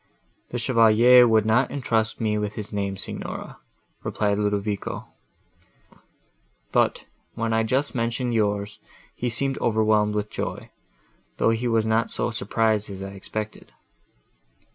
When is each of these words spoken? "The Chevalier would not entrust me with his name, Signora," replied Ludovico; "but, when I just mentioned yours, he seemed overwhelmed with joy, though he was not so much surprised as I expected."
"The 0.49 0.57
Chevalier 0.57 1.27
would 1.27 1.45
not 1.45 1.69
entrust 1.69 2.19
me 2.19 2.35
with 2.39 2.55
his 2.55 2.73
name, 2.73 2.97
Signora," 2.97 3.59
replied 4.01 4.39
Ludovico; 4.39 5.07
"but, 6.71 7.05
when 7.35 7.53
I 7.53 7.61
just 7.61 7.93
mentioned 7.93 8.33
yours, 8.33 8.79
he 9.13 9.29
seemed 9.29 9.59
overwhelmed 9.61 10.15
with 10.15 10.31
joy, 10.31 10.71
though 11.37 11.51
he 11.51 11.67
was 11.67 11.85
not 11.85 12.09
so 12.09 12.25
much 12.25 12.35
surprised 12.35 12.89
as 12.89 13.03
I 13.03 13.09
expected." 13.11 13.73